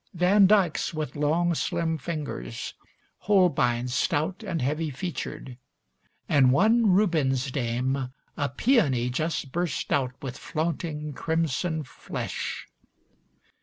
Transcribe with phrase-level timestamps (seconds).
[0.15, 2.73] Van Dykes with long, slim fingers;
[3.29, 5.59] Holbeins, stout And heavy featured;
[6.27, 12.65] and one Rubens dame, A peony just burst out, With flaunting, crimson flesh.